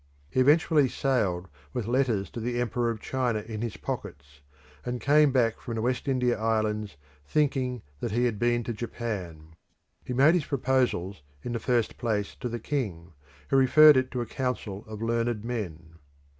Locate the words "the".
2.39-2.59, 5.75-5.81, 11.53-11.59, 12.49-12.57